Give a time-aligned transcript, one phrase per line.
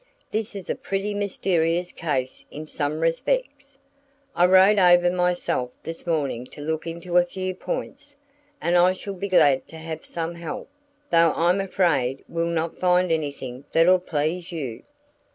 [0.31, 3.77] "This is a pretty mysterious case in some respects.
[4.35, 8.15] I rode over myself this morning to look into a few points
[8.59, 10.69] and I shall be glad to have some help
[11.11, 14.81] though I'm afraid we'll not find anything that'll please you."